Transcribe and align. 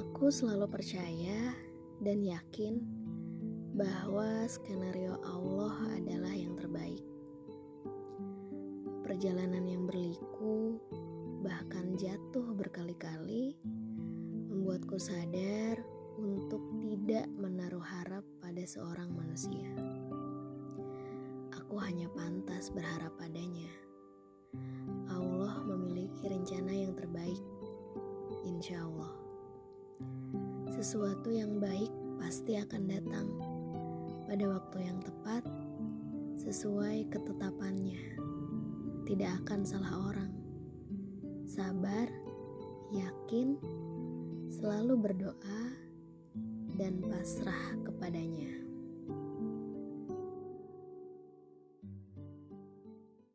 Aku 0.00 0.32
selalu 0.32 0.80
percaya 0.80 1.52
dan 2.00 2.24
yakin 2.24 2.80
bahwa 3.76 4.48
skenario 4.48 5.20
Allah 5.20 5.76
adalah 5.92 6.32
yang 6.32 6.56
terbaik. 6.56 7.04
Perjalanan 9.04 9.60
yang 9.68 9.84
berliku, 9.84 10.80
bahkan 11.44 12.00
jatuh 12.00 12.48
berkali-kali, 12.56 13.60
membuatku 14.48 14.96
sadar 14.96 15.76
untuk 16.16 16.64
tidak 16.80 17.28
menaruh 17.36 17.84
harap 17.84 18.24
pada 18.40 18.64
seorang 18.64 19.12
manusia. 19.12 19.68
Aku 21.60 21.76
hanya 21.76 22.08
pantas 22.16 22.72
berharap 22.72 23.12
padanya. 23.20 23.68
Allah 25.12 25.60
memiliki 25.68 26.24
rencana 26.24 26.72
yang 26.72 26.96
terbaik, 26.96 27.29
Sesuatu 30.80 31.28
yang 31.28 31.60
baik 31.60 31.92
pasti 32.16 32.56
akan 32.56 32.88
datang 32.88 33.28
pada 34.24 34.48
waktu 34.48 34.88
yang 34.88 34.96
tepat, 35.04 35.44
sesuai 36.40 37.04
ketetapannya. 37.12 38.00
Tidak 39.04 39.44
akan 39.44 39.60
salah 39.60 40.08
orang. 40.08 40.32
Sabar, 41.44 42.08
yakin, 42.96 43.60
selalu 44.48 44.96
berdoa, 45.04 45.62
dan 46.80 46.96
pasrah 47.04 47.76
kepadanya. 47.84 48.69